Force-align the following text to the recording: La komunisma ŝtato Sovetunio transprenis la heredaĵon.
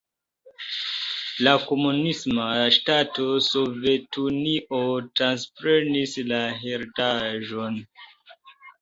La 1.47 1.53
komunisma 1.65 2.47
ŝtato 2.79 3.27
Sovetunio 3.49 4.83
transprenis 5.21 6.19
la 6.35 6.45
heredaĵon. 6.67 7.83